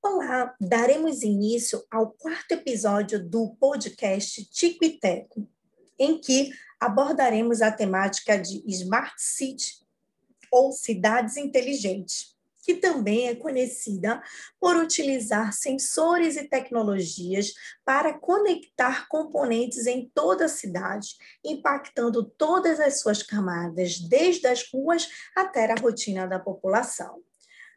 Olá, 0.00 0.54
daremos 0.60 1.22
início 1.22 1.82
ao 1.90 2.12
quarto 2.12 2.52
episódio 2.52 3.28
do 3.28 3.56
podcast 3.58 4.44
Tico 4.44 4.84
e 4.84 5.00
Teco, 5.00 5.48
em 5.98 6.20
que 6.20 6.52
abordaremos 6.78 7.60
a 7.60 7.72
temática 7.72 8.38
de 8.38 8.62
Smart 8.68 9.14
City 9.18 9.84
ou 10.48 10.70
cidades 10.70 11.36
inteligentes 11.36 12.31
que 12.62 12.76
também 12.76 13.28
é 13.28 13.34
conhecida 13.34 14.22
por 14.58 14.76
utilizar 14.76 15.52
sensores 15.52 16.36
e 16.36 16.48
tecnologias 16.48 17.52
para 17.84 18.14
conectar 18.14 19.08
componentes 19.08 19.86
em 19.86 20.08
toda 20.14 20.44
a 20.44 20.48
cidade, 20.48 21.16
impactando 21.44 22.24
todas 22.24 22.78
as 22.78 23.00
suas 23.00 23.22
camadas, 23.22 23.98
desde 23.98 24.46
as 24.46 24.62
ruas 24.72 25.10
até 25.34 25.70
a 25.70 25.74
rotina 25.74 26.26
da 26.26 26.38
população. 26.38 27.20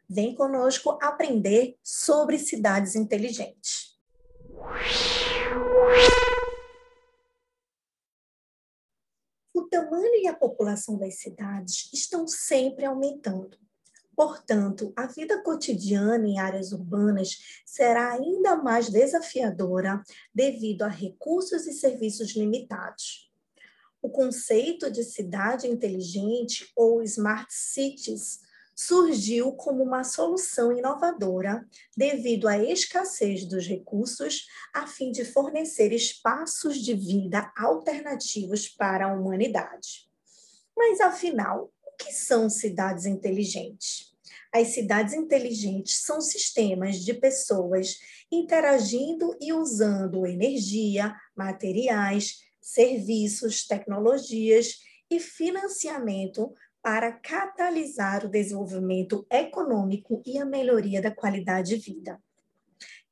Vem 0.08 0.36
conosco 0.36 0.96
aprender 1.02 1.76
sobre 1.82 2.38
cidades 2.38 2.94
inteligentes. 2.94 3.96
O 9.52 9.62
tamanho 9.62 10.14
e 10.22 10.28
a 10.28 10.34
população 10.34 10.96
das 10.96 11.16
cidades 11.16 11.90
estão 11.92 12.28
sempre 12.28 12.84
aumentando 12.84 13.65
Portanto, 14.16 14.94
a 14.96 15.06
vida 15.06 15.42
cotidiana 15.42 16.26
em 16.26 16.38
áreas 16.38 16.72
urbanas 16.72 17.62
será 17.66 18.14
ainda 18.14 18.56
mais 18.56 18.88
desafiadora 18.88 20.02
devido 20.34 20.82
a 20.82 20.88
recursos 20.88 21.66
e 21.66 21.72
serviços 21.74 22.34
limitados. 22.34 23.30
O 24.00 24.08
conceito 24.08 24.90
de 24.90 25.04
cidade 25.04 25.68
inteligente 25.68 26.72
ou 26.74 27.02
smart 27.02 27.52
cities 27.52 28.40
surgiu 28.74 29.52
como 29.52 29.82
uma 29.82 30.04
solução 30.04 30.70
inovadora 30.72 31.66
devido 31.94 32.48
à 32.48 32.58
escassez 32.58 33.44
dos 33.44 33.66
recursos, 33.66 34.46
a 34.72 34.86
fim 34.86 35.10
de 35.10 35.24
fornecer 35.24 35.92
espaços 35.92 36.76
de 36.76 36.94
vida 36.94 37.52
alternativos 37.56 38.68
para 38.68 39.06
a 39.06 39.14
humanidade. 39.14 40.06
Mas, 40.76 41.00
afinal, 41.00 41.72
que 41.96 42.12
são 42.12 42.48
cidades 42.48 43.06
inteligentes? 43.06 44.14
As 44.52 44.68
cidades 44.68 45.12
inteligentes 45.12 46.00
são 46.02 46.20
sistemas 46.20 47.04
de 47.04 47.12
pessoas 47.14 47.96
interagindo 48.30 49.36
e 49.40 49.52
usando 49.52 50.26
energia, 50.26 51.14
materiais, 51.36 52.38
serviços, 52.60 53.66
tecnologias 53.66 54.80
e 55.10 55.20
financiamento 55.20 56.52
para 56.82 57.12
catalisar 57.12 58.24
o 58.24 58.28
desenvolvimento 58.28 59.26
econômico 59.30 60.22
e 60.24 60.38
a 60.38 60.44
melhoria 60.44 61.02
da 61.02 61.10
qualidade 61.10 61.76
de 61.76 61.92
vida. 61.92 62.20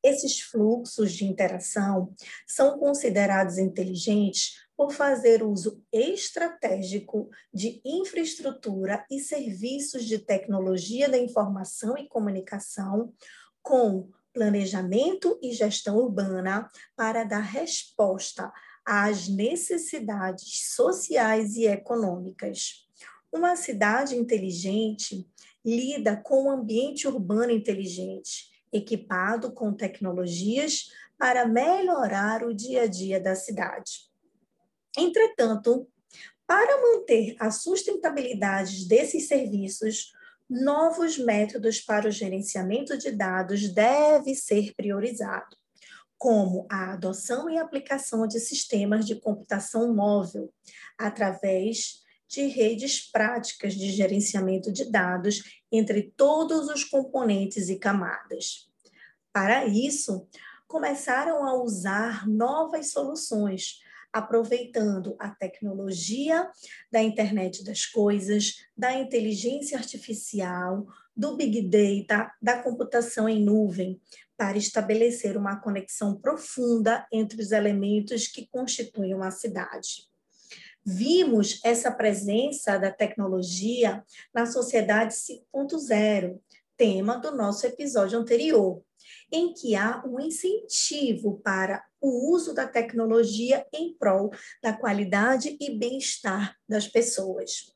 Esses 0.05 0.39
fluxos 0.39 1.15
de 1.15 1.25
interação 1.25 2.15
são 2.47 2.79
considerados 2.79 3.57
inteligentes 3.57 4.63
por 4.77 4.93
fazer 4.93 5.43
uso 5.43 5.83
estratégico 5.91 7.31
de 7.53 7.81
infraestrutura 7.83 9.07
e 9.11 9.19
serviços 9.19 10.05
de 10.05 10.19
tecnologia 10.19 11.09
da 11.09 11.17
informação 11.17 11.97
e 11.97 12.07
comunicação 12.07 13.15
com 13.63 14.11
planejamento 14.31 15.39
e 15.41 15.53
gestão 15.53 15.97
urbana 15.97 16.69
para 16.95 17.25
dar 17.25 17.41
resposta 17.41 18.53
às 18.85 19.27
necessidades 19.29 20.75
sociais 20.75 21.57
e 21.57 21.67
econômicas. 21.67 22.87
Uma 23.33 23.57
cidade 23.57 24.17
inteligente 24.17 25.27
lida 25.65 26.15
com 26.15 26.45
um 26.45 26.51
ambiente 26.51 27.09
urbano 27.09 27.53
inteligente, 27.53 28.54
equipado 28.75 29.53
com 29.53 29.73
tecnologias 29.73 30.91
para 31.17 31.47
melhorar 31.47 32.43
o 32.43 32.53
dia 32.53 32.83
a 32.83 32.87
dia 32.87 33.21
da 33.21 33.37
cidade. 33.37 34.11
Entretanto, 34.99 35.89
para 36.47 36.83
manter 36.83 37.37
a 37.39 37.51
sustentabilidade 37.51 38.87
desses 38.87 39.29
serviços, 39.29 40.13
novos 40.51 41.17
métodos 41.17 41.81
para 41.81 42.09
o 42.09 42.13
gerenciamento 42.13 42.99
de 42.99 43.11
dados 43.11 43.73
devem 43.73 44.35
ser 44.35 44.75
priorizados, 44.75 45.57
como 46.19 46.67
a 46.71 46.93
adoção 46.93 47.49
e 47.49 47.59
aplicação 47.59 48.27
de 48.27 48.39
sistemas 48.41 49.07
de 49.07 49.15
computação 49.15 49.95
móvel, 49.95 50.53
através 50.99 52.04
de 52.35 52.49
redes 52.49 53.01
práticas 53.11 53.75
de 53.75 53.91
gerenciamento 53.91 54.73
de 54.73 54.91
dados 54.91 55.63
entre 55.71 56.13
todos 56.17 56.69
os 56.69 56.85
componentes 56.85 57.69
e 57.69 57.77
camadas. 57.77 58.69
Para 59.33 59.67
isso, 59.67 60.27
começaram 60.67 61.45
a 61.45 61.55
usar 61.63 62.29
novas 62.29 62.91
soluções 62.91 63.81
aproveitando 64.13 65.17
a 65.19 65.29
tecnologia 65.29 66.49
da 66.91 67.03
internet 67.03 67.65
das 67.65 67.85
coisas, 67.85 68.65
da 68.77 68.93
inteligência 68.93 69.77
artificial, 69.77 70.87
do 71.17 71.37
big 71.37 71.63
data, 71.63 72.33
da 72.41 72.63
computação 72.63 73.29
em 73.29 73.45
nuvem, 73.45 74.01
para 74.37 74.57
estabelecer 74.57 75.37
uma 75.37 75.61
conexão 75.61 76.15
profunda 76.15 77.07
entre 77.13 77.41
os 77.43 77.51
elementos 77.51 78.29
que 78.29 78.47
constituem 78.47 79.15
uma 79.15 79.33
cidade. 79.33 80.09
Vimos 80.87 81.61
essa 81.65 81.91
presença 81.91 82.77
da 82.77 82.91
tecnologia 82.91 84.05
na 84.35 84.45
sociedade 84.45 85.15
5.0, 85.15 86.39
tema 86.77 87.17
do 87.17 87.35
nosso 87.35 87.67
episódio 87.67 88.19
anterior, 88.19 88.83
em 89.33 89.55
que 89.55 89.75
há 89.75 90.05
um 90.07 90.21
incentivo 90.21 91.41
para 91.43 91.83
o 92.03 92.31
uso 92.31 92.53
da 92.53 92.67
tecnologia 92.67 93.67
em 93.73 93.97
prol 93.97 94.31
da 94.63 94.75
qualidade 94.75 95.57
e 95.59 95.71
bem-estar 95.75 96.55
das 96.69 96.87
pessoas. 96.87 97.73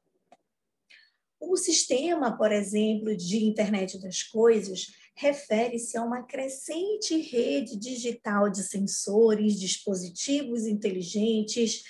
O 1.41 1.57
sistema, 1.57 2.37
por 2.37 2.53
exemplo, 2.53 3.17
de 3.17 3.43
internet 3.45 3.99
das 3.99 4.23
coisas 4.23 4.89
refere-se 5.15 5.97
a 5.97 6.05
uma 6.05 6.23
crescente 6.23 7.17
rede 7.21 7.77
digital 7.77 8.51
de 8.51 8.63
sensores, 8.63 9.59
dispositivos 9.59 10.67
inteligentes, 10.67 11.83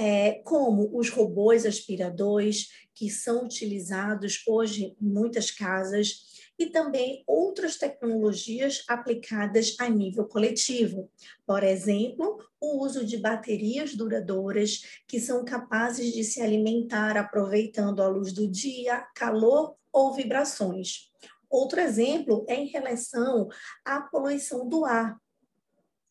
é, 0.00 0.40
como 0.44 0.90
os 0.98 1.10
robôs 1.10 1.66
aspiradores, 1.66 2.68
que 2.94 3.10
são 3.10 3.44
utilizados 3.44 4.42
hoje 4.48 4.84
em 4.84 4.96
muitas 4.98 5.50
casas, 5.50 6.30
e 6.58 6.66
também 6.66 7.22
outras 7.26 7.76
tecnologias 7.76 8.82
aplicadas 8.88 9.76
a 9.78 9.90
nível 9.90 10.26
coletivo. 10.26 11.10
Por 11.46 11.62
exemplo, 11.62 12.38
o 12.58 12.82
uso 12.82 13.04
de 13.04 13.18
baterias 13.18 13.94
duradouras 13.94 15.02
que 15.06 15.20
são 15.20 15.44
capazes 15.44 16.14
de 16.14 16.24
se 16.24 16.40
alimentar 16.40 17.18
aproveitando 17.18 18.02
a 18.02 18.08
luz 18.08 18.32
do 18.32 18.48
dia, 18.48 19.06
calor 19.14 19.76
ou 19.92 20.14
vibrações. 20.14 21.10
Outro 21.48 21.78
exemplo 21.78 22.46
é 22.48 22.54
em 22.54 22.68
relação 22.68 23.48
à 23.84 24.00
poluição 24.00 24.66
do 24.66 24.86
ar, 24.86 25.18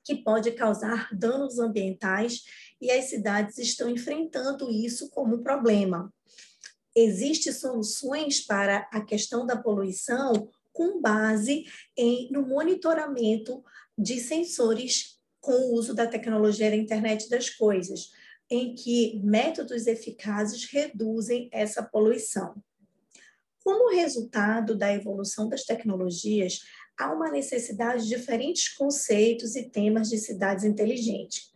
que 0.09 0.15
pode 0.15 0.51
causar 0.53 1.07
danos 1.15 1.59
ambientais 1.59 2.41
e 2.81 2.89
as 2.89 3.05
cidades 3.05 3.59
estão 3.59 3.87
enfrentando 3.87 4.71
isso 4.71 5.07
como 5.11 5.35
um 5.35 5.43
problema. 5.43 6.11
Existem 6.95 7.53
soluções 7.53 8.41
para 8.41 8.89
a 8.91 9.01
questão 9.01 9.45
da 9.45 9.55
poluição 9.55 10.49
com 10.73 10.99
base 10.99 11.65
em, 11.95 12.31
no 12.31 12.41
monitoramento 12.41 13.63
de 13.95 14.19
sensores 14.19 15.19
com 15.39 15.51
o 15.51 15.73
uso 15.75 15.93
da 15.93 16.07
tecnologia 16.07 16.71
da 16.71 16.75
internet 16.75 17.29
das 17.29 17.51
coisas, 17.51 18.09
em 18.49 18.73
que 18.73 19.21
métodos 19.23 19.85
eficazes 19.85 20.65
reduzem 20.65 21.49
essa 21.53 21.83
poluição. 21.83 22.55
Como 23.63 23.93
resultado 23.93 24.75
da 24.75 24.93
evolução 24.93 25.49
das 25.49 25.63
tecnologias, 25.63 26.61
há 26.97 27.13
uma 27.13 27.31
necessidade 27.31 28.03
de 28.03 28.09
diferentes 28.09 28.69
conceitos 28.69 29.55
e 29.55 29.69
temas 29.69 30.09
de 30.09 30.17
cidades 30.17 30.63
inteligentes. 30.63 31.51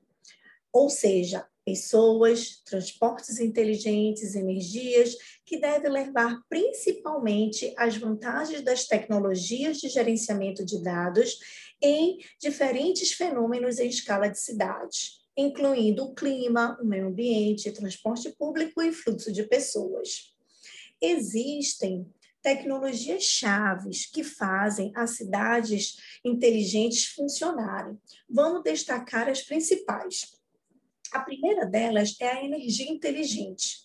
Ou 0.71 0.89
seja, 0.89 1.45
pessoas, 1.65 2.61
transportes 2.65 3.39
inteligentes, 3.39 4.35
energias, 4.35 5.15
que 5.45 5.57
devem 5.57 5.91
levar 5.91 6.41
principalmente 6.49 7.73
as 7.77 7.95
vantagens 7.97 8.61
das 8.61 8.85
tecnologias 8.85 9.77
de 9.77 9.87
gerenciamento 9.89 10.65
de 10.65 10.81
dados 10.81 11.37
em 11.81 12.17
diferentes 12.39 13.11
fenômenos 13.13 13.79
em 13.79 13.87
escala 13.87 14.29
de 14.29 14.39
cidades, 14.39 15.21
incluindo 15.37 16.05
o 16.05 16.13
clima, 16.13 16.77
o 16.81 16.85
meio 16.85 17.07
ambiente, 17.07 17.71
transporte 17.71 18.29
público 18.31 18.81
e 18.81 18.91
fluxo 18.91 19.31
de 19.31 19.43
pessoas. 19.43 20.32
Existem 21.05 22.09
tecnologias 22.41 23.23
chaves 23.23 24.05
que 24.05 24.23
fazem 24.23 24.89
as 24.95 25.17
cidades 25.17 25.97
inteligentes 26.23 27.07
funcionarem. 27.07 27.99
Vamos 28.29 28.63
destacar 28.63 29.27
as 29.27 29.41
principais. 29.41 30.31
A 31.11 31.19
primeira 31.19 31.65
delas 31.65 32.15
é 32.21 32.29
a 32.29 32.45
energia 32.45 32.89
inteligente. 32.89 33.79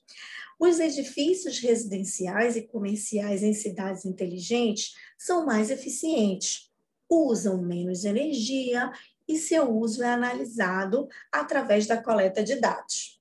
Os 0.61 0.79
edifícios 0.79 1.59
residenciais 1.59 2.55
e 2.55 2.63
comerciais 2.63 3.43
em 3.43 3.53
cidades 3.53 4.05
inteligentes 4.05 4.95
são 5.19 5.45
mais 5.45 5.73
eficientes, 5.73 6.71
usam 7.11 7.61
menos 7.61 8.05
energia 8.05 8.93
e 9.27 9.37
seu 9.37 9.77
uso 9.77 10.05
é 10.05 10.09
analisado 10.09 11.09
através 11.33 11.85
da 11.85 12.01
coleta 12.01 12.45
de 12.45 12.61
dados. 12.61 13.18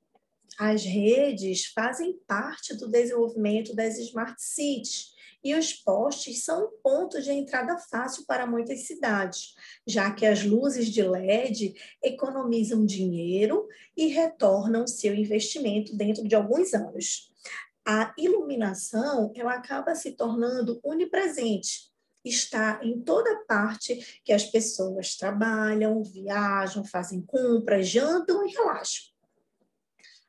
As 0.58 0.84
redes 0.84 1.68
fazem 1.68 2.18
parte 2.26 2.76
do 2.76 2.88
desenvolvimento 2.88 3.76
das 3.76 4.00
smart 4.00 4.42
cities 4.42 5.16
e 5.44 5.54
os 5.54 5.72
postes 5.72 6.44
são 6.44 6.66
um 6.66 6.72
ponto 6.82 7.22
de 7.22 7.32
entrada 7.32 7.78
fácil 7.78 8.26
para 8.26 8.48
muitas 8.48 8.88
cidades, 8.88 9.54
já 9.86 10.12
que 10.12 10.26
as 10.26 10.44
luzes 10.44 10.88
de 10.88 11.04
LED 11.04 11.76
economizam 12.04 12.84
dinheiro 12.84 13.68
e 13.96 14.08
retornam 14.08 14.88
seu 14.88 15.14
investimento 15.14 15.96
dentro 15.96 16.28
de 16.28 16.36
alguns 16.36 16.74
anos. 16.74 17.32
A 17.88 18.14
iluminação 18.18 19.32
ela 19.36 19.54
acaba 19.54 19.94
se 19.94 20.14
tornando 20.14 20.80
onipresente, 20.84 21.92
está 22.26 22.80
em 22.84 23.00
toda 23.00 23.46
parte 23.46 24.22
que 24.26 24.34
as 24.34 24.44
pessoas 24.44 25.16
trabalham, 25.16 26.04
viajam, 26.04 26.84
fazem 26.84 27.22
compras, 27.22 27.88
jantam 27.88 28.46
e 28.46 28.52
relaxam. 28.52 29.17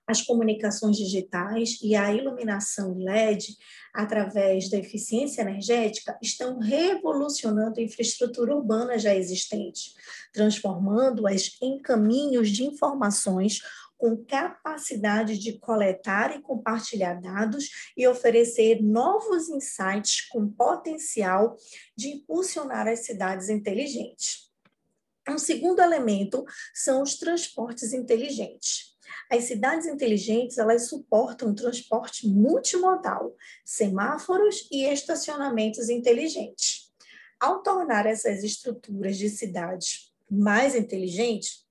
As 0.09 0.23
comunicações 0.23 0.97
digitais 0.97 1.79
e 1.83 1.95
a 1.95 2.11
iluminação 2.11 2.97
LED, 2.97 3.59
através 3.93 4.71
da 4.71 4.79
eficiência 4.79 5.43
energética, 5.43 6.19
estão 6.23 6.59
revolucionando 6.59 7.79
a 7.79 7.83
infraestrutura 7.83 8.57
urbana 8.57 8.99
já 8.99 9.15
existente, 9.15 9.93
transformando-as 10.33 11.59
em 11.61 11.79
caminhos 11.83 12.49
de 12.49 12.65
informações 12.65 13.61
com 13.99 14.17
capacidade 14.25 15.37
de 15.37 15.59
coletar 15.59 16.35
e 16.35 16.41
compartilhar 16.41 17.21
dados 17.21 17.69
e 17.95 18.09
oferecer 18.09 18.81
novos 18.81 19.51
insights 19.51 20.27
com 20.29 20.49
potencial 20.49 21.55
de 21.95 22.09
impulsionar 22.09 22.89
as 22.89 23.01
cidades 23.01 23.51
inteligentes. 23.51 24.49
Um 25.29 25.37
segundo 25.37 25.83
elemento 25.83 26.47
são 26.73 27.03
os 27.03 27.19
transportes 27.19 27.93
inteligentes. 27.93 28.97
As 29.31 29.45
cidades 29.45 29.87
inteligentes, 29.87 30.59
elas 30.59 30.89
suportam 30.89 31.55
transporte 31.55 32.27
multimodal, 32.27 33.35
semáforos 33.65 34.69
e 34.71 34.85
estacionamentos 34.85 35.89
inteligentes. 35.89 36.93
Ao 37.39 37.63
tornar 37.63 38.07
essas 38.07 38.43
estruturas 38.43 39.17
de 39.17 39.29
cidades 39.29 40.13
mais 40.31 40.75
inteligentes, 40.75 41.67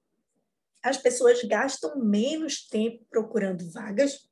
as 0.81 0.97
pessoas 0.97 1.43
gastam 1.43 1.99
menos 1.99 2.65
tempo 2.67 3.05
procurando 3.09 3.69
vagas 3.69 4.29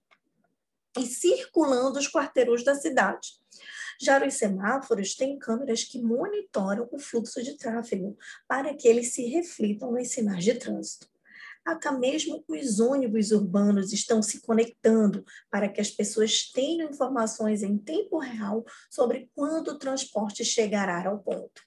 e 0.98 1.06
circulando 1.06 2.00
os 2.00 2.10
quarteirões 2.10 2.64
da 2.64 2.76
cidade. 2.76 3.34
Já 4.00 4.26
os 4.26 4.34
semáforos 4.34 5.16
têm 5.16 5.38
câmeras 5.38 5.84
que 5.84 6.02
monitoram 6.02 6.88
o 6.92 7.00
fluxo 7.00 7.42
de 7.42 7.58
tráfego 7.58 8.18
para 8.48 8.74
que 8.74 8.88
eles 8.88 9.14
se 9.14 9.26
reflitam 9.26 9.92
nos 9.92 10.10
sinais 10.10 10.44
de 10.44 10.54
trânsito. 10.56 11.10
Até 11.66 11.92
mesmo 11.92 12.44
os 12.48 12.80
ônibus 12.80 13.32
urbanos 13.32 13.92
estão 13.92 14.22
se 14.22 14.40
conectando 14.42 15.26
para 15.50 15.68
que 15.68 15.82
as 15.82 15.90
pessoas 15.90 16.52
tenham 16.52 16.92
informações 16.92 17.64
em 17.64 17.76
tempo 17.76 18.20
real 18.20 18.64
sobre 18.90 19.32
quando 19.34 19.70
o 19.70 19.80
transporte 19.80 20.46
chegará 20.46 21.08
ao 21.08 21.20
ponto. 21.20 21.64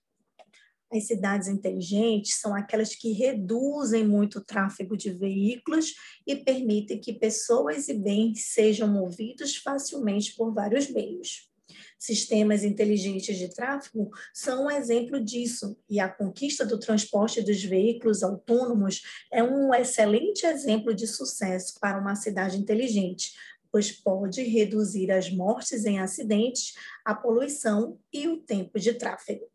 As 0.91 1.07
cidades 1.07 1.49
inteligentes 1.49 2.37
são 2.37 2.55
aquelas 2.55 2.95
que 2.95 3.13
reduzem 3.13 4.07
muito 4.07 4.39
o 4.39 4.45
tráfego 4.45 4.97
de 4.97 5.11
veículos 5.11 5.95
e 6.27 6.37
permitem 6.37 7.01
que 7.01 7.13
pessoas 7.13 7.89
e 7.89 7.95
bens 7.95 8.47
sejam 8.53 8.89
movidos 8.89 9.57
facilmente 9.57 10.35
por 10.35 10.55
vários 10.55 10.89
meios. 10.89 11.51
Sistemas 11.99 12.63
inteligentes 12.63 13.37
de 13.37 13.49
tráfego 13.53 14.11
são 14.33 14.67
um 14.67 14.71
exemplo 14.71 15.21
disso, 15.21 15.77
e 15.91 15.99
a 15.99 16.09
conquista 16.09 16.65
do 16.65 16.79
transporte 16.79 17.43
dos 17.43 17.63
veículos 17.65 18.23
autônomos 18.23 19.03
é 19.33 19.43
um 19.43 19.75
excelente 19.75 20.47
exemplo 20.47 20.95
de 20.95 21.09
sucesso 21.09 21.75
para 21.81 21.99
uma 21.99 22.15
cidade 22.15 22.57
inteligente, 22.57 23.33
pois 23.71 23.91
pode 23.91 24.43
reduzir 24.45 25.11
as 25.11 25.29
mortes 25.29 25.85
em 25.85 25.99
acidentes, 25.99 26.75
a 27.05 27.15
poluição 27.15 27.99
e 28.13 28.29
o 28.29 28.39
tempo 28.39 28.79
de 28.79 28.95
tráfego. 28.95 29.47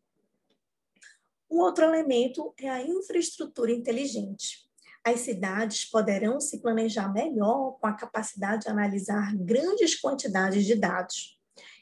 Um 1.50 1.60
outro 1.60 1.86
elemento 1.86 2.54
é 2.60 2.70
a 2.70 2.86
infraestrutura 2.86 3.72
inteligente. 3.72 4.68
As 5.02 5.22
cidades 5.22 5.86
poderão 5.86 6.42
se 6.42 6.62
planejar 6.62 7.12
melhor 7.14 7.78
com 7.80 7.88
a 7.88 7.94
capacidade 7.94 8.64
de 8.64 8.70
analisar 8.70 9.34
grandes 9.36 10.00
quantidades 10.00 10.66
de 10.66 10.76
dados. 10.76 11.40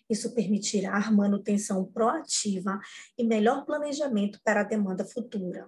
Isso 0.10 0.34
permitirá 0.34 1.12
manutenção 1.12 1.86
proativa 1.86 2.80
e 3.18 3.24
melhor 3.24 3.66
planejamento 3.66 4.40
para 4.44 4.62
a 4.62 4.66
demanda 4.66 5.06
futura. 5.06 5.68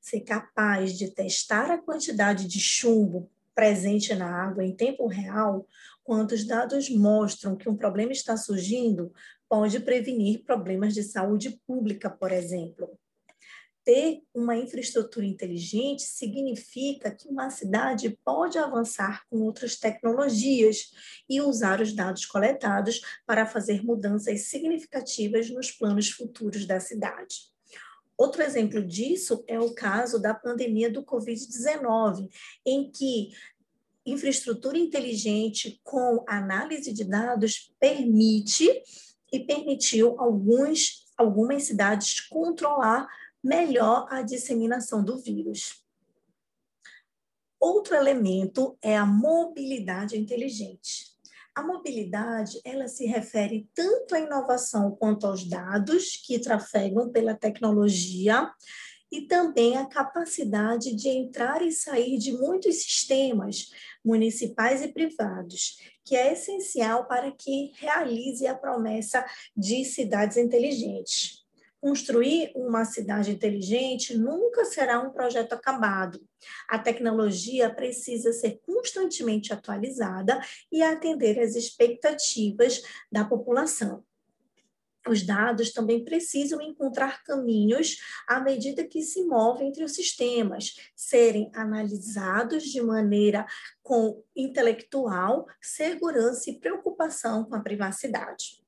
Ser 0.00 0.20
capaz 0.20 0.96
de 0.96 1.10
testar 1.10 1.70
a 1.70 1.80
quantidade 1.80 2.46
de 2.46 2.60
chumbo 2.60 3.30
presente 3.54 4.14
na 4.14 4.28
água 4.28 4.64
em 4.64 4.74
tempo 4.74 5.06
real, 5.06 5.66
quando 6.02 6.32
os 6.32 6.44
dados 6.44 6.90
mostram 6.90 7.56
que 7.56 7.68
um 7.68 7.76
problema 7.76 8.12
está 8.12 8.36
surgindo, 8.36 9.12
pode 9.48 9.80
prevenir 9.80 10.44
problemas 10.44 10.92
de 10.92 11.02
saúde 11.02 11.60
pública, 11.66 12.10
por 12.10 12.32
exemplo 12.32 12.98
ter 13.84 14.22
uma 14.34 14.56
infraestrutura 14.56 15.26
inteligente 15.26 16.02
significa 16.02 17.10
que 17.10 17.28
uma 17.28 17.50
cidade 17.50 18.18
pode 18.24 18.58
avançar 18.58 19.24
com 19.28 19.42
outras 19.42 19.76
tecnologias 19.76 20.92
e 21.28 21.40
usar 21.40 21.80
os 21.80 21.92
dados 21.92 22.24
coletados 22.24 23.00
para 23.26 23.46
fazer 23.46 23.84
mudanças 23.84 24.48
significativas 24.48 25.50
nos 25.50 25.70
planos 25.70 26.10
futuros 26.10 26.66
da 26.66 26.80
cidade. 26.80 27.52
Outro 28.16 28.42
exemplo 28.42 28.82
disso 28.82 29.44
é 29.46 29.58
o 29.58 29.74
caso 29.74 30.20
da 30.20 30.32
pandemia 30.32 30.90
do 30.90 31.04
Covid-19, 31.04 32.28
em 32.64 32.90
que 32.90 33.30
infraestrutura 34.06 34.78
inteligente 34.78 35.80
com 35.82 36.24
análise 36.28 36.92
de 36.92 37.04
dados 37.04 37.74
permite 37.80 38.70
e 39.32 39.40
permitiu 39.40 40.14
alguns, 40.20 41.06
algumas 41.16 41.64
cidades 41.64 42.20
controlar 42.20 43.08
melhor 43.44 44.06
a 44.10 44.22
disseminação 44.22 45.04
do 45.04 45.18
vírus. 45.18 45.84
Outro 47.60 47.94
elemento 47.94 48.76
é 48.80 48.96
a 48.96 49.04
mobilidade 49.04 50.18
inteligente. 50.18 51.12
A 51.54 51.62
mobilidade, 51.62 52.58
ela 52.64 52.88
se 52.88 53.06
refere 53.06 53.68
tanto 53.74 54.14
à 54.14 54.20
inovação 54.20 54.90
quanto 54.90 55.26
aos 55.26 55.48
dados 55.48 56.16
que 56.16 56.38
trafegam 56.38 57.10
pela 57.10 57.34
tecnologia 57.34 58.50
e 59.12 59.22
também 59.22 59.76
a 59.76 59.86
capacidade 59.86 60.94
de 60.96 61.08
entrar 61.08 61.62
e 61.62 61.70
sair 61.70 62.18
de 62.18 62.32
muitos 62.32 62.82
sistemas 62.82 63.70
municipais 64.04 64.82
e 64.82 64.88
privados, 64.88 65.78
que 66.04 66.16
é 66.16 66.32
essencial 66.32 67.06
para 67.06 67.30
que 67.30 67.70
realize 67.76 68.46
a 68.46 68.56
promessa 68.56 69.24
de 69.56 69.84
cidades 69.84 70.36
inteligentes. 70.36 71.43
Construir 71.84 72.50
uma 72.54 72.86
cidade 72.86 73.30
inteligente 73.30 74.16
nunca 74.16 74.64
será 74.64 74.98
um 75.00 75.10
projeto 75.10 75.52
acabado. 75.52 76.18
A 76.66 76.78
tecnologia 76.78 77.68
precisa 77.68 78.32
ser 78.32 78.58
constantemente 78.64 79.52
atualizada 79.52 80.40
e 80.72 80.82
atender 80.82 81.38
às 81.38 81.54
expectativas 81.54 82.80
da 83.12 83.22
população. 83.22 84.02
Os 85.06 85.26
dados 85.26 85.74
também 85.74 86.02
precisam 86.02 86.58
encontrar 86.62 87.22
caminhos 87.22 87.98
à 88.26 88.40
medida 88.40 88.82
que 88.82 89.02
se 89.02 89.22
movem 89.26 89.68
entre 89.68 89.84
os 89.84 89.92
sistemas, 89.92 90.76
serem 90.96 91.50
analisados 91.54 92.62
de 92.62 92.80
maneira 92.80 93.44
com 93.82 94.24
intelectual, 94.34 95.46
segurança 95.60 96.48
e 96.48 96.58
preocupação 96.58 97.44
com 97.44 97.54
a 97.54 97.60
privacidade. 97.60 98.63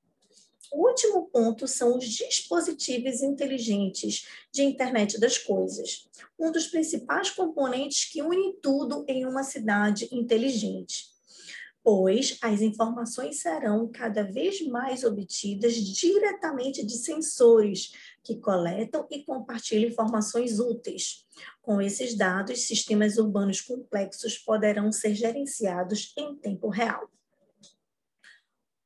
O 0.71 0.87
último 0.87 1.29
ponto 1.29 1.67
são 1.67 1.97
os 1.97 2.05
dispositivos 2.05 3.21
inteligentes 3.21 4.27
de 4.51 4.63
internet 4.63 5.19
das 5.19 5.37
coisas, 5.37 6.07
um 6.37 6.51
dos 6.51 6.67
principais 6.67 7.29
componentes 7.29 8.05
que 8.05 8.21
une 8.21 8.53
tudo 8.61 9.05
em 9.07 9.25
uma 9.25 9.43
cidade 9.43 10.09
inteligente, 10.11 11.05
pois 11.83 12.37
as 12.41 12.61
informações 12.61 13.39
serão 13.39 13.87
cada 13.87 14.23
vez 14.23 14.61
mais 14.67 15.03
obtidas 15.03 15.75
diretamente 15.75 16.85
de 16.85 16.97
sensores 16.97 17.93
que 18.21 18.35
coletam 18.35 19.07
e 19.09 19.23
compartilham 19.23 19.89
informações 19.89 20.59
úteis. 20.59 21.25
Com 21.61 21.81
esses 21.81 22.13
dados, 22.13 22.61
sistemas 22.61 23.17
urbanos 23.17 23.61
complexos 23.61 24.37
poderão 24.37 24.91
ser 24.91 25.15
gerenciados 25.15 26.13
em 26.17 26.35
tempo 26.35 26.67
real. 26.67 27.09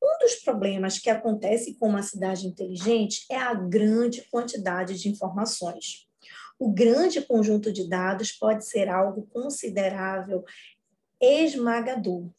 Um 0.01 0.17
dos 0.19 0.35
problemas 0.35 0.97
que 0.97 1.09
acontece 1.09 1.75
com 1.75 1.89
uma 1.89 2.01
cidade 2.01 2.47
inteligente 2.47 3.25
é 3.29 3.37
a 3.37 3.53
grande 3.53 4.23
quantidade 4.31 4.97
de 4.97 5.09
informações. 5.09 6.07
O 6.57 6.71
grande 6.71 7.21
conjunto 7.21 7.71
de 7.71 7.87
dados 7.87 8.31
pode 8.31 8.65
ser 8.65 8.89
algo 8.89 9.27
considerável, 9.31 10.43
esmagador. 11.19 12.29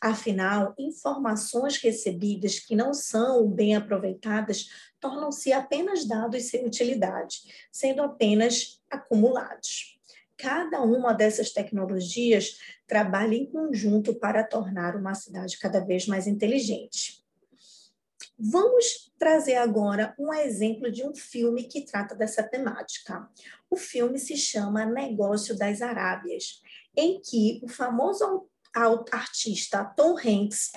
Afinal, 0.00 0.74
informações 0.78 1.76
recebidas 1.76 2.58
que 2.58 2.74
não 2.74 2.94
são 2.94 3.48
bem 3.48 3.76
aproveitadas 3.76 4.68
tornam-se 5.00 5.52
apenas 5.52 6.04
dados 6.04 6.44
sem 6.44 6.66
utilidade, 6.66 7.42
sendo 7.70 8.02
apenas 8.02 8.80
acumulados. 8.90 9.99
Cada 10.40 10.80
uma 10.80 11.12
dessas 11.12 11.50
tecnologias 11.50 12.58
trabalha 12.86 13.34
em 13.34 13.44
conjunto 13.44 14.14
para 14.14 14.42
tornar 14.42 14.96
uma 14.96 15.14
cidade 15.14 15.58
cada 15.58 15.80
vez 15.80 16.06
mais 16.06 16.26
inteligente. 16.26 17.20
Vamos 18.38 19.12
trazer 19.18 19.56
agora 19.56 20.14
um 20.18 20.32
exemplo 20.32 20.90
de 20.90 21.04
um 21.06 21.14
filme 21.14 21.64
que 21.64 21.82
trata 21.82 22.14
dessa 22.14 22.42
temática. 22.42 23.28
O 23.68 23.76
filme 23.76 24.18
se 24.18 24.34
chama 24.34 24.86
Negócio 24.86 25.54
das 25.56 25.82
Arábias, 25.82 26.62
em 26.96 27.20
que 27.20 27.60
o 27.62 27.68
famoso 27.68 28.48
artista 29.12 29.84
Tom 29.84 30.16
Hanks, 30.16 30.72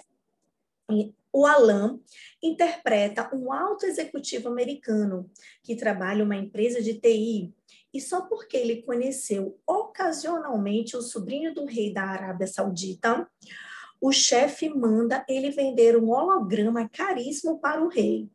o 1.31 1.45
Alan, 1.45 2.01
interpreta 2.41 3.33
um 3.33 3.51
alto 3.53 3.85
executivo 3.85 4.49
americano 4.49 5.31
que 5.63 5.75
trabalha 5.75 6.23
uma 6.23 6.35
empresa 6.35 6.81
de 6.81 6.95
TI 6.95 7.53
e 7.93 8.01
só 8.01 8.21
porque 8.21 8.57
ele 8.57 8.81
conheceu 8.81 9.59
ocasionalmente 9.67 10.97
o 10.97 11.01
sobrinho 11.01 11.53
do 11.53 11.65
rei 11.65 11.93
da 11.93 12.03
Arábia 12.03 12.47
Saudita, 12.47 13.27
o 14.01 14.11
chefe 14.11 14.67
manda 14.67 15.25
ele 15.29 15.49
vender 15.49 15.95
um 15.95 16.09
holograma 16.09 16.89
caríssimo 16.89 17.59
para 17.59 17.81
o 17.81 17.87
rei. 17.87 18.29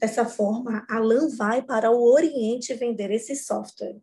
Dessa 0.00 0.26
forma, 0.26 0.84
Alan 0.90 1.28
vai 1.28 1.62
para 1.62 1.92
o 1.92 2.02
Oriente 2.02 2.74
vender 2.74 3.12
esse 3.12 3.36
software. 3.36 3.96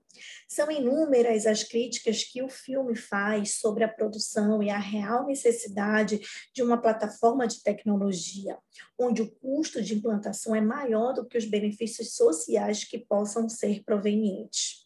São 0.48 0.72
inúmeras 0.72 1.46
as 1.46 1.62
críticas 1.62 2.24
que 2.24 2.42
o 2.42 2.48
filme 2.48 2.96
faz 2.96 3.56
sobre 3.56 3.84
a 3.84 3.90
produção 3.90 4.64
e 4.64 4.70
a 4.70 4.80
real 4.80 5.26
necessidade 5.26 6.22
de 6.54 6.64
uma 6.64 6.82
plataforma 6.82 7.46
de 7.46 7.62
tecnologia, 7.62 8.58
onde 8.98 9.22
o 9.22 9.30
custo 9.30 9.82
de 9.82 9.94
implantação 9.94 10.56
é 10.56 10.62
maior 10.62 11.14
do 11.14 11.28
que 11.28 11.38
os 11.38 11.44
benefícios 11.44 12.14
sociais 12.14 12.86
que 12.86 12.98
possam 12.98 13.50
ser 13.50 13.84
provenientes. 13.84 14.79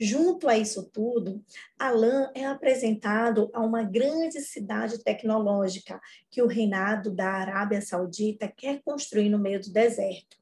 Junto 0.00 0.48
a 0.48 0.56
isso 0.56 0.84
tudo, 0.92 1.44
Alain 1.76 2.28
é 2.32 2.46
apresentado 2.46 3.50
a 3.52 3.60
uma 3.60 3.82
grande 3.82 4.40
cidade 4.40 5.02
tecnológica 5.02 6.00
que 6.30 6.40
o 6.40 6.46
reinado 6.46 7.10
da 7.10 7.28
Arábia 7.28 7.80
Saudita 7.80 8.46
quer 8.46 8.80
construir 8.84 9.28
no 9.28 9.40
meio 9.40 9.60
do 9.60 9.72
deserto. 9.72 10.36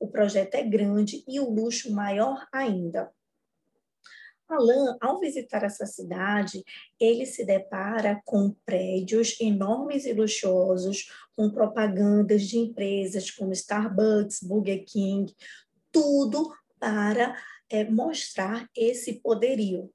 O 0.00 0.08
projeto 0.08 0.54
é 0.54 0.62
grande 0.62 1.22
e 1.28 1.38
o 1.40 1.50
luxo 1.50 1.92
maior 1.92 2.46
ainda. 2.50 3.10
Alain, 4.48 4.96
ao 5.00 5.18
visitar 5.18 5.62
essa 5.62 5.86
cidade, 5.86 6.64
ele 6.98 7.26
se 7.26 7.44
depara 7.44 8.20
com 8.24 8.54
prédios 8.64 9.38
enormes 9.40 10.04
e 10.04 10.12
luxuosos, 10.12 11.10
com 11.36 11.50
propagandas 11.50 12.42
de 12.42 12.58
empresas 12.58 13.30
como 13.30 13.52
Starbucks, 13.52 14.42
Burger 14.42 14.84
King, 14.84 15.34
tudo 15.90 16.54
para 16.78 17.36
é, 17.72 17.84
mostrar 17.84 18.68
esse 18.76 19.14
poderio. 19.14 19.90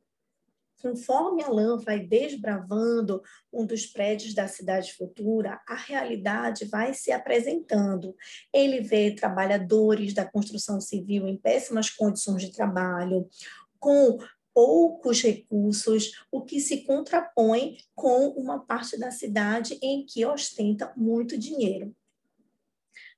Conforme 0.81 1.43
Alain 1.43 1.77
vai 1.77 1.99
desbravando 1.99 3.21
um 3.53 3.65
dos 3.65 3.85
prédios 3.85 4.33
da 4.33 4.47
cidade 4.47 4.93
futura, 4.93 5.59
a 5.67 5.75
realidade 5.75 6.65
vai 6.65 6.93
se 6.93 7.11
apresentando. 7.11 8.15
Ele 8.53 8.81
vê 8.81 9.11
trabalhadores 9.11 10.13
da 10.13 10.25
construção 10.25 10.81
civil 10.81 11.27
em 11.27 11.37
péssimas 11.37 11.89
condições 11.89 12.43
de 12.43 12.51
trabalho, 12.51 13.27
com 13.79 14.19
poucos 14.53 15.21
recursos, 15.21 16.11
o 16.31 16.41
que 16.41 16.59
se 16.59 16.83
contrapõe 16.83 17.77
com 17.95 18.29
uma 18.29 18.59
parte 18.59 18.97
da 18.99 19.11
cidade 19.11 19.77
em 19.81 20.03
que 20.05 20.25
ostenta 20.25 20.91
muito 20.95 21.37
dinheiro. 21.37 21.95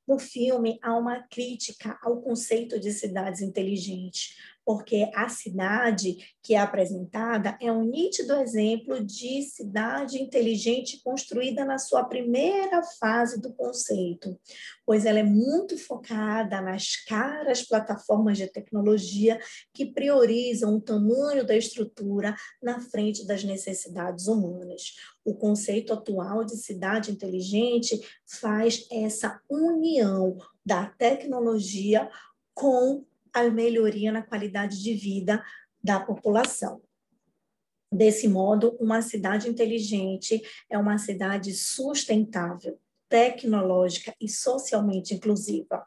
No 0.10 0.18
filme, 0.18 0.80
há 0.82 0.98
uma 0.98 1.22
crítica 1.22 1.96
ao 2.01 2.20
conceito 2.20 2.80
de 2.80 2.92
cidades 2.92 3.42
inteligentes, 3.42 4.36
porque 4.69 5.09
a 5.15 5.27
cidade 5.29 6.35
que 6.43 6.53
é 6.53 6.59
apresentada 6.59 7.57
é 7.59 7.71
um 7.71 7.85
nítido 7.85 8.35
exemplo 8.35 9.03
de 9.03 9.41
cidade 9.41 10.21
inteligente 10.21 11.01
construída 11.03 11.65
na 11.65 11.79
sua 11.79 12.03
primeira 12.03 12.83
fase 12.99 13.41
do 13.41 13.51
conceito, 13.51 14.39
pois 14.85 15.07
ela 15.07 15.17
é 15.17 15.23
muito 15.23 15.75
focada 15.75 16.61
nas 16.61 16.97
caras 16.97 17.63
plataformas 17.63 18.38
de 18.38 18.45
tecnologia 18.45 19.39
que 19.73 19.88
priorizam 19.88 20.75
o 20.75 20.81
tamanho 20.81 21.43
da 21.43 21.57
estrutura 21.57 22.35
na 22.61 22.79
frente 22.79 23.25
das 23.25 23.43
necessidades 23.43 24.27
humanas. 24.27 24.93
O 25.25 25.33
conceito 25.33 25.93
atual 25.93 26.43
de 26.43 26.55
cidade 26.57 27.11
inteligente 27.11 27.99
faz 28.39 28.85
essa 28.91 29.41
união 29.49 30.38
da 30.63 30.85
tecnologia 30.85 32.07
com 32.53 33.03
a 33.33 33.43
melhoria 33.50 34.12
na 34.12 34.21
qualidade 34.21 34.81
de 34.81 34.93
vida 34.93 35.43
da 35.83 36.00
população. 36.00 36.81
Desse 37.91 38.27
modo, 38.27 38.77
uma 38.79 39.01
cidade 39.01 39.50
inteligente 39.50 40.41
é 40.69 40.77
uma 40.77 41.00
cidade 41.00 41.53
sustentável, 41.53 42.79
tecnológica 43.09 44.13
e 44.21 44.29
socialmente 44.29 45.15
inclusiva. 45.15 45.83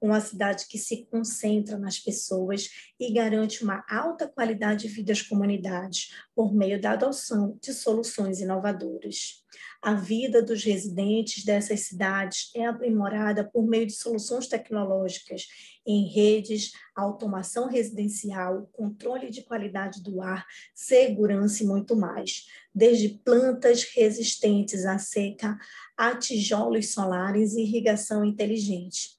Uma 0.00 0.20
cidade 0.20 0.66
que 0.66 0.76
se 0.76 1.06
concentra 1.06 1.78
nas 1.78 1.98
pessoas 1.98 2.68
e 2.98 3.12
garante 3.12 3.62
uma 3.62 3.84
alta 3.88 4.26
qualidade 4.26 4.88
de 4.88 4.94
vida 4.94 5.12
às 5.12 5.22
comunidades 5.22 6.12
por 6.34 6.52
meio 6.52 6.80
da 6.80 6.92
adoção 6.92 7.56
de 7.62 7.72
soluções 7.72 8.40
inovadoras. 8.40 9.43
A 9.84 9.92
vida 9.92 10.42
dos 10.42 10.64
residentes 10.64 11.44
dessas 11.44 11.80
cidades 11.80 12.50
é 12.56 12.64
aprimorada 12.64 13.44
por 13.44 13.66
meio 13.66 13.84
de 13.86 13.92
soluções 13.92 14.46
tecnológicas 14.46 15.46
em 15.86 16.08
redes, 16.08 16.72
automação 16.96 17.68
residencial, 17.68 18.66
controle 18.72 19.28
de 19.28 19.42
qualidade 19.42 20.02
do 20.02 20.22
ar, 20.22 20.46
segurança 20.74 21.62
e 21.62 21.66
muito 21.66 21.94
mais, 21.94 22.46
desde 22.74 23.10
plantas 23.10 23.82
resistentes 23.94 24.86
à 24.86 24.96
seca 24.96 25.54
a 25.98 26.16
tijolos 26.16 26.94
solares 26.94 27.52
e 27.52 27.60
irrigação 27.60 28.24
inteligente. 28.24 29.10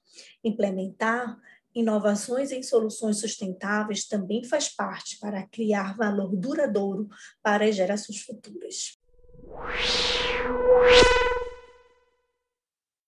Implementar 0.42 1.38
inovações 1.72 2.50
em 2.50 2.64
soluções 2.64 3.20
sustentáveis 3.20 4.08
também 4.08 4.42
faz 4.42 4.68
parte 4.68 5.16
para 5.20 5.46
criar 5.46 5.96
valor 5.96 6.34
duradouro 6.34 7.08
para 7.40 7.66
as 7.66 7.76
gerações 7.76 8.20
futuras. 8.22 8.98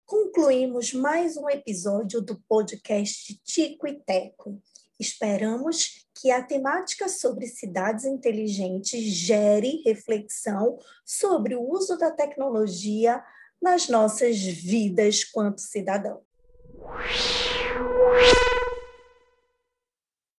Concluímos 0.05 0.93
mais 0.93 1.37
um 1.37 1.49
episódio 1.49 2.21
do 2.21 2.39
podcast 2.47 3.39
Tico 3.43 3.87
e 3.87 3.99
Teco. 3.99 4.61
Esperamos 4.99 6.05
que 6.13 6.29
a 6.29 6.43
temática 6.43 7.09
sobre 7.09 7.47
cidades 7.47 8.05
inteligentes 8.05 9.01
gere 9.03 9.81
reflexão 9.85 10.77
sobre 11.05 11.55
o 11.55 11.61
uso 11.61 11.97
da 11.97 12.11
tecnologia 12.11 13.23
nas 13.61 13.87
nossas 13.87 14.37
vidas 14.37 15.23
quanto 15.23 15.61
cidadão. 15.61 16.21